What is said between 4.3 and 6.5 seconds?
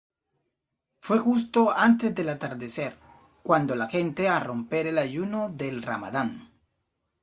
romper el ayuno del Ramadán".